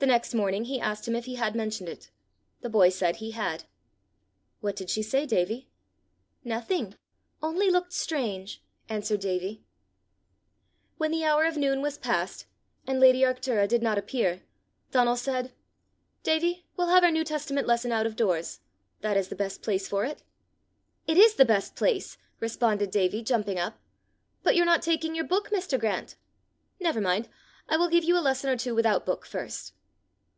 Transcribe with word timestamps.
The 0.00 0.06
next 0.08 0.34
morning 0.34 0.64
he 0.64 0.80
asked 0.80 1.06
him 1.06 1.14
if 1.14 1.26
he 1.26 1.36
had 1.36 1.54
mentioned 1.54 1.88
it. 1.88 2.10
The 2.62 2.68
boy 2.68 2.88
said 2.88 3.16
he 3.16 3.30
had. 3.30 3.62
"What 4.60 4.74
did 4.74 4.90
she 4.90 5.04
say, 5.04 5.24
Davie?" 5.24 5.68
"Nothing 6.42 6.96
only 7.40 7.70
looked 7.70 7.92
strange," 7.92 8.60
answered 8.88 9.20
Davie. 9.20 9.62
When 10.98 11.12
the 11.12 11.22
hour 11.22 11.44
of 11.44 11.56
noon 11.56 11.80
was 11.80 11.96
past, 11.96 12.46
and 12.88 12.98
lady 12.98 13.20
Arctura 13.20 13.68
did 13.68 13.84
not 13.84 13.96
appear, 13.96 14.42
Donal 14.90 15.14
said, 15.14 15.52
"Davie, 16.24 16.66
we'll 16.76 16.88
have 16.88 17.04
our 17.04 17.12
New 17.12 17.22
Testament 17.24 17.68
lesson 17.68 17.92
out 17.92 18.04
of 18.04 18.16
doors: 18.16 18.58
that 19.00 19.16
is 19.16 19.28
the 19.28 19.36
best 19.36 19.62
place 19.62 19.86
for 19.86 20.04
it!" 20.04 20.24
"It 21.06 21.16
is 21.16 21.36
the 21.36 21.44
best 21.44 21.76
place!" 21.76 22.18
responded 22.40 22.90
Davie, 22.90 23.22
jumping 23.22 23.60
up. 23.60 23.78
"But 24.42 24.56
you're 24.56 24.66
not 24.66 24.82
taking 24.82 25.14
your 25.14 25.24
book, 25.24 25.50
Mr. 25.50 25.78
Grant!" 25.78 26.16
"Never 26.80 27.00
mind; 27.00 27.28
I 27.68 27.76
will 27.76 27.88
give 27.88 28.02
you 28.02 28.18
a 28.18 28.18
lesson 28.18 28.50
or 28.50 28.56
two 28.56 28.74
without 28.74 29.06
book 29.06 29.24
first." 29.24 29.72